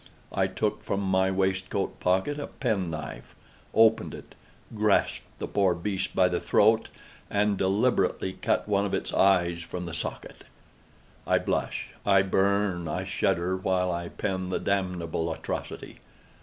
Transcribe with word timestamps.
I 0.31 0.47
took 0.47 0.81
from 0.83 0.99
my 1.01 1.29
waistcoat 1.29 1.99
pocket 1.99 2.39
a 2.39 2.47
pen 2.47 2.89
knife, 2.89 3.35
opened 3.71 4.15
it, 4.15 4.33
grasped 4.73 5.37
the 5.37 5.45
poor 5.47 5.75
beast 5.75 6.15
by 6.15 6.27
the 6.27 6.39
throat, 6.39 6.89
and 7.29 7.55
deliberately 7.55 8.33
cut 8.33 8.67
one 8.67 8.83
of 8.83 8.95
its 8.95 9.13
eyes 9.13 9.61
from 9.61 9.85
the 9.85 9.93
socket! 9.93 10.43
I 11.27 11.37
blush, 11.37 11.89
I 12.03 12.23
burn, 12.23 12.87
I 12.87 13.03
shudder, 13.03 13.55
while 13.55 13.91
I 13.91 14.09
pen 14.09 14.49
the 14.49 14.57
damnable 14.59 15.31
atrocity. 15.31 15.97